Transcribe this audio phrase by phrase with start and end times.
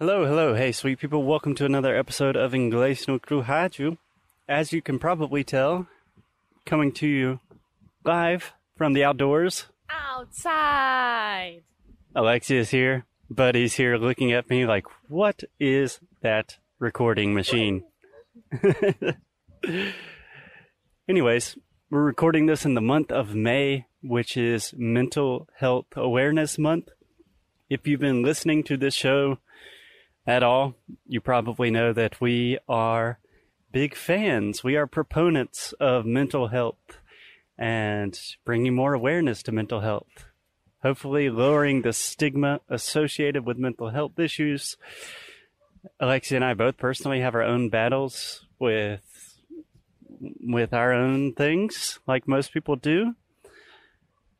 [0.00, 1.24] Hello, hello, hey, sweet people.
[1.24, 3.98] Welcome to another episode of Inglês no Rádio.
[4.48, 5.88] As you can probably tell,
[6.64, 7.40] coming to you
[8.04, 9.64] live from the outdoors.
[9.90, 11.62] Outside.
[12.14, 13.06] Alexia is here.
[13.28, 17.82] Buddy's here looking at me like, what is that recording machine?
[21.08, 21.58] Anyways,
[21.90, 26.90] we're recording this in the month of May, which is Mental Health Awareness Month.
[27.68, 29.38] If you've been listening to this show
[30.28, 30.74] at all,
[31.06, 33.18] you probably know that we are
[33.72, 34.62] big fans.
[34.62, 37.00] We are proponents of mental health
[37.56, 40.26] and bringing more awareness to mental health.
[40.82, 44.76] Hopefully, lowering the stigma associated with mental health issues.
[45.98, 49.00] Alexia and I both personally have our own battles with
[50.40, 53.14] with our own things, like most people do.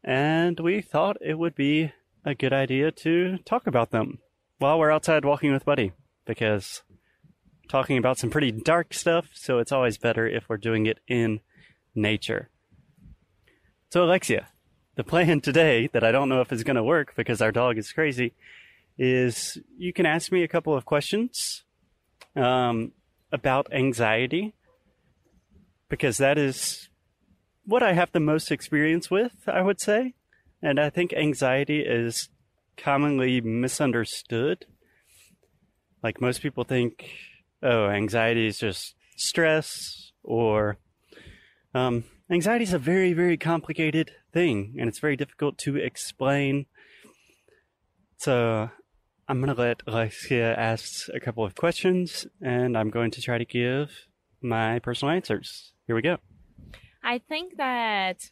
[0.04, 1.92] And we thought it would be
[2.26, 4.18] a good idea to talk about them
[4.58, 5.92] while we're outside walking with Buddy,
[6.26, 6.82] because
[7.68, 11.40] talking about some pretty dark stuff, so it's always better if we're doing it in
[11.94, 12.50] nature.
[13.90, 14.48] So, Alexia,
[14.96, 17.78] the plan today that I don't know if is going to work because our dog
[17.78, 18.34] is crazy
[18.98, 21.64] is you can ask me a couple of questions
[22.34, 22.92] um,
[23.30, 24.54] about anxiety
[25.88, 26.88] because that is
[27.64, 30.14] what I have the most experience with, I would say.
[30.60, 32.28] And I think anxiety is
[32.78, 34.64] commonly misunderstood.
[36.02, 37.10] Like most people think,
[37.62, 40.78] oh, anxiety is just stress, or
[41.74, 46.66] um, anxiety is a very, very complicated thing, and it's very difficult to explain.
[48.18, 48.70] So
[49.28, 53.38] I'm going to let Alexia ask a couple of questions, and I'm going to try
[53.38, 53.90] to give
[54.40, 55.72] my personal answers.
[55.86, 56.18] Here we go.
[57.02, 58.30] I think that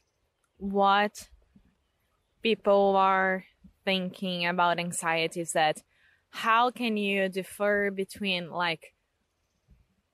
[0.58, 1.28] what
[2.42, 3.44] people are
[3.86, 5.82] thinking about anxiety is that
[6.30, 8.92] how can you differ between like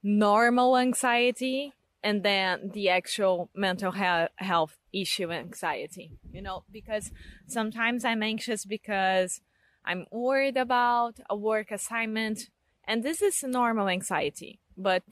[0.02, 1.72] normal anxiety
[2.04, 7.10] and then the actual mental he- health issue anxiety you know because
[7.46, 9.40] sometimes i'm anxious because
[9.84, 12.50] i'm worried about a work assignment
[12.84, 15.02] and this is normal anxiety but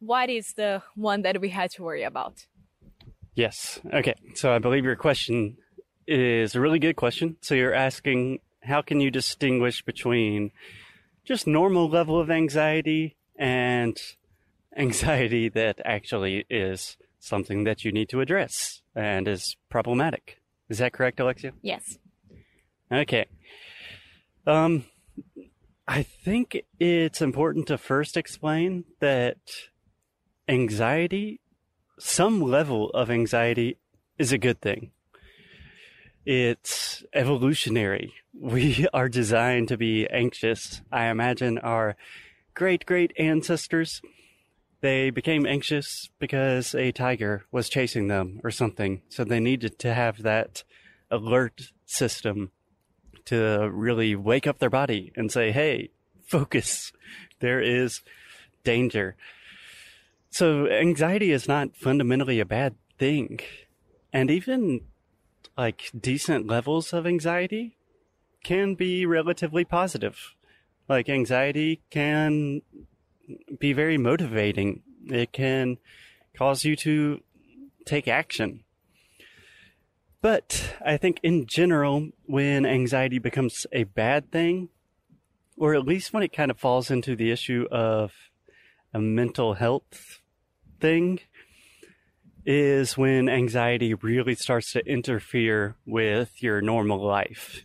[0.00, 2.46] what is the one that we had to worry about
[3.36, 3.80] Yes.
[3.92, 4.14] Okay.
[4.34, 5.58] So I believe your question
[6.06, 7.36] is a really good question.
[7.40, 10.50] So you're asking how can you distinguish between
[11.24, 13.96] just normal level of anxiety and
[14.76, 20.40] anxiety that actually is something that you need to address and is problematic.
[20.68, 21.52] Is that correct, Alexia?
[21.62, 21.98] yes
[22.90, 23.26] Okay.
[24.46, 24.84] Um,
[25.88, 29.38] I think it's important to first explain that
[30.48, 31.40] anxiety,
[31.98, 33.78] some level of anxiety,
[34.18, 34.92] is a good thing.
[36.26, 38.12] It's evolutionary.
[38.34, 40.82] We are designed to be anxious.
[40.90, 41.94] I imagine our
[42.54, 44.02] great great ancestors,
[44.80, 49.02] they became anxious because a tiger was chasing them or something.
[49.08, 50.64] So they needed to have that
[51.12, 52.50] alert system
[53.26, 55.90] to really wake up their body and say, hey,
[56.26, 56.92] focus.
[57.38, 58.02] There is
[58.64, 59.14] danger.
[60.30, 63.38] So anxiety is not fundamentally a bad thing.
[64.12, 64.80] And even
[65.56, 67.76] like decent levels of anxiety
[68.44, 70.34] can be relatively positive.
[70.88, 72.62] Like anxiety can
[73.58, 74.82] be very motivating.
[75.06, 75.78] It can
[76.36, 77.20] cause you to
[77.84, 78.62] take action.
[80.20, 84.68] But I think in general, when anxiety becomes a bad thing,
[85.56, 88.12] or at least when it kind of falls into the issue of
[88.92, 90.20] a mental health
[90.80, 91.20] thing,
[92.46, 97.64] is when anxiety really starts to interfere with your normal life.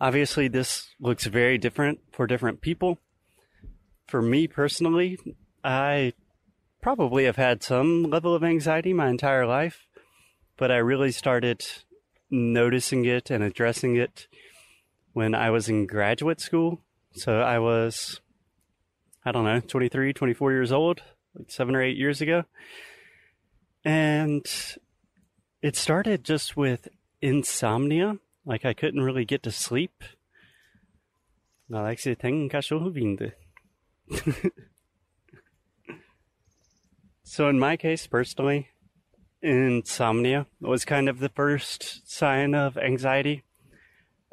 [0.00, 3.00] Obviously, this looks very different for different people.
[4.06, 5.18] For me personally,
[5.64, 6.12] I
[6.80, 9.86] probably have had some level of anxiety my entire life,
[10.56, 11.66] but I really started
[12.30, 14.28] noticing it and addressing it
[15.14, 16.80] when I was in graduate school.
[17.12, 18.20] So I was,
[19.24, 21.02] I don't know, 23, 24 years old,
[21.34, 22.44] like seven or eight years ago.
[23.84, 24.46] And
[25.62, 26.88] it started just with
[27.20, 28.18] insomnia.
[28.46, 30.02] Like I couldn't really get to sleep.
[37.26, 38.68] So in my case, personally,
[39.42, 43.44] insomnia was kind of the first sign of anxiety.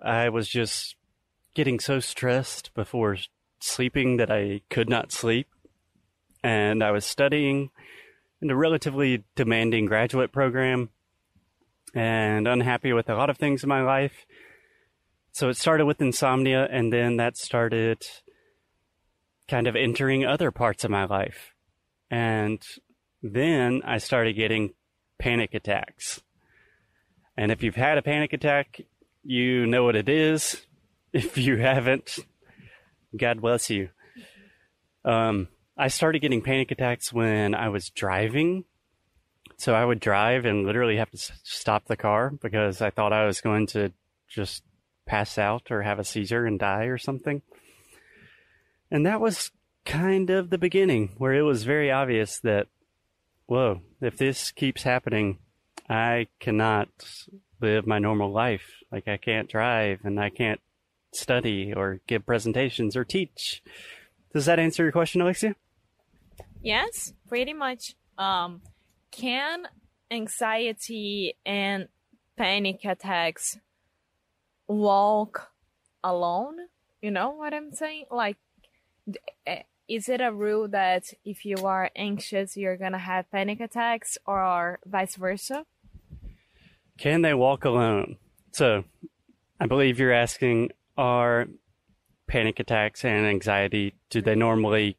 [0.03, 0.95] I was just
[1.55, 3.17] getting so stressed before
[3.59, 5.47] sleeping that I could not sleep.
[6.43, 7.69] And I was studying
[8.41, 10.89] in a relatively demanding graduate program
[11.93, 14.25] and unhappy with a lot of things in my life.
[15.33, 18.03] so it started with insomnia, and then that started
[19.47, 21.53] kind of entering other parts of my life.
[22.09, 22.61] And
[23.23, 24.73] then I started getting
[25.19, 26.21] panic attacks.
[27.37, 28.81] And if you've had a panic attack,
[29.23, 30.65] you know what it is.
[31.13, 32.19] If you haven't,
[33.17, 33.89] God bless you.
[35.03, 35.49] Um,
[35.81, 38.65] I started getting panic attacks when I was driving.
[39.57, 43.25] So I would drive and literally have to stop the car because I thought I
[43.25, 43.91] was going to
[44.27, 44.61] just
[45.07, 47.41] pass out or have a seizure and die or something.
[48.91, 49.49] And that was
[49.83, 52.67] kind of the beginning where it was very obvious that,
[53.47, 55.39] whoa, if this keeps happening,
[55.89, 56.89] I cannot
[57.59, 58.83] live my normal life.
[58.91, 60.61] Like I can't drive and I can't
[61.11, 63.63] study or give presentations or teach.
[64.31, 65.55] Does that answer your question, Alexia?
[66.61, 67.95] Yes, pretty much.
[68.17, 68.61] Um,
[69.11, 69.63] can
[70.11, 71.87] anxiety and
[72.37, 73.57] panic attacks
[74.67, 75.51] walk
[76.03, 76.57] alone?
[77.01, 78.05] You know what I'm saying?
[78.11, 78.37] Like,
[79.47, 84.17] eh, is it a rule that if you are anxious, you're gonna have panic attacks,
[84.25, 85.65] or vice versa?
[86.97, 88.17] Can they walk alone?
[88.51, 88.83] So,
[89.59, 91.47] I believe you're asking are
[92.27, 94.95] panic attacks and anxiety, do they normally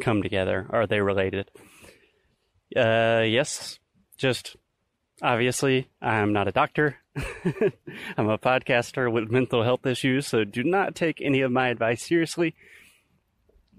[0.00, 0.66] come together?
[0.70, 1.50] Are they related?
[2.74, 3.78] Uh, yes.
[4.16, 4.56] Just
[5.22, 6.96] obviously, I'm not a doctor.
[8.16, 12.02] I'm a podcaster with mental health issues, so do not take any of my advice
[12.02, 12.54] seriously.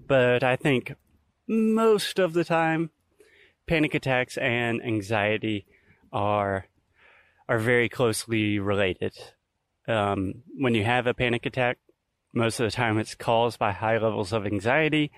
[0.06, 0.94] But I think
[1.46, 2.90] most of the time,
[3.66, 5.66] panic attacks and anxiety
[6.12, 6.66] are
[7.48, 9.12] are very closely related.
[9.86, 11.78] Um, when you have a panic attack,
[12.34, 15.10] most of the time it's caused by high levels of anxiety.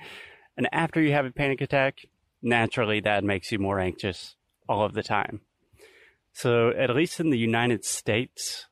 [0.61, 2.01] And after you have a panic attack,
[2.43, 4.37] naturally that makes you more anxious
[4.69, 5.41] all of the time.
[6.35, 8.67] So, at least in the United States,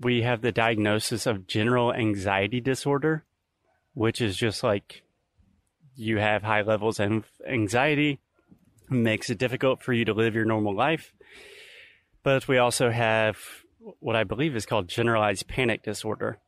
[0.00, 3.26] we have the diagnosis of general anxiety disorder,
[3.92, 5.02] which is just like
[5.96, 8.18] you have high levels of anxiety,
[8.88, 11.12] makes it difficult for you to live your normal life.
[12.22, 13.36] But we also have
[13.98, 16.38] what I believe is called generalized panic disorder.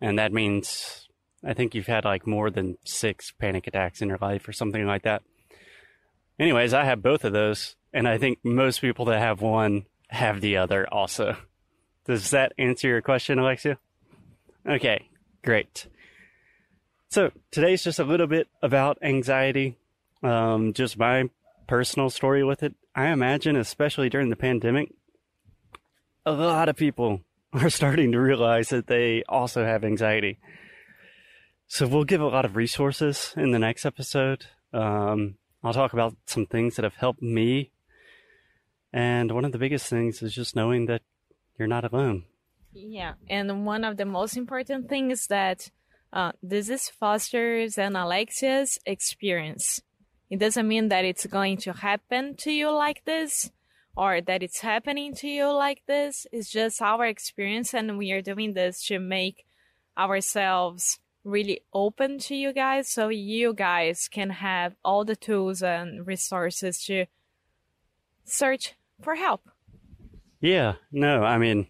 [0.00, 1.05] And that means
[1.44, 4.86] I think you've had like more than six panic attacks in your life or something
[4.86, 5.22] like that.
[6.38, 7.76] Anyways, I have both of those.
[7.92, 11.36] And I think most people that have one have the other also.
[12.04, 13.78] Does that answer your question, Alexia?
[14.68, 15.08] Okay,
[15.42, 15.86] great.
[17.08, 19.78] So today's just a little bit about anxiety,
[20.22, 21.30] um, just my
[21.66, 22.74] personal story with it.
[22.94, 24.92] I imagine, especially during the pandemic,
[26.26, 27.22] a lot of people
[27.52, 30.38] are starting to realize that they also have anxiety.
[31.68, 34.46] So we'll give a lot of resources in the next episode.
[34.72, 37.72] Um, I'll talk about some things that have helped me.
[38.92, 41.02] And one of the biggest things is just knowing that
[41.58, 42.24] you're not alone.
[42.72, 43.14] Yeah.
[43.28, 45.70] And one of the most important things that
[46.12, 49.80] uh, this is Foster's and Alexia's experience.
[50.30, 53.50] It doesn't mean that it's going to happen to you like this
[53.96, 56.26] or that it's happening to you like this.
[56.32, 59.46] It's just our experience, and we are doing this to make
[59.96, 66.06] ourselves really open to you guys so you guys can have all the tools and
[66.06, 67.06] resources to
[68.24, 69.50] search for help.
[70.40, 71.66] Yeah, no, I mean,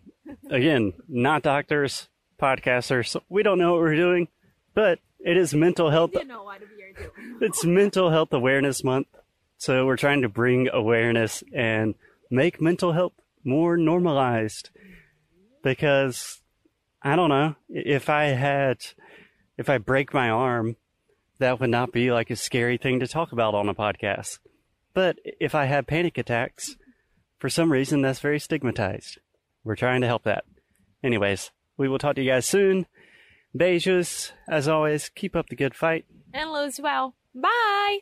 [0.51, 2.09] again, not doctors,
[2.41, 3.17] podcasters.
[3.29, 4.29] We don't know what we're doing,
[4.75, 6.11] but it is mental health.
[6.15, 7.39] You know what we are doing.
[7.41, 9.09] it's Mental Health Awareness Month.
[9.59, 11.95] So we're trying to bring awareness and
[12.31, 14.71] make mental health more normalized.
[15.63, 16.43] Because
[17.03, 18.79] I don't know, if I had,
[19.57, 20.77] if I break my arm,
[21.39, 24.39] that would not be like a scary thing to talk about on a podcast.
[24.95, 26.77] But if I have panic attacks,
[27.39, 29.19] for some reason that's very stigmatized.
[29.65, 30.45] We're trying to help that.
[31.03, 32.87] Anyways, we will talk to you guys soon.
[33.57, 36.05] Beijos, as always, keep up the good fight.
[36.33, 37.15] And lose well.
[37.35, 38.01] Bye!